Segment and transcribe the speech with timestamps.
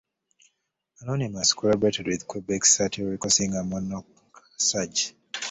[1.01, 4.03] Anonymus collaborated with Quebec satirical singer Mononc'
[4.57, 5.13] Serge.